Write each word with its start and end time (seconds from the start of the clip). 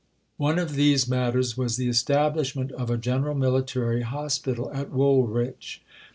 One 0.37 0.57
of 0.57 0.73
these 0.73 1.07
matters 1.07 1.55
was 1.55 1.77
the 1.77 1.87
establishment 1.87 2.71
of 2.71 2.89
a 2.89 2.97
General 2.97 3.35
Military 3.35 4.01
Hospital 4.01 4.71
at 4.73 4.89
Woolwich. 4.89 5.83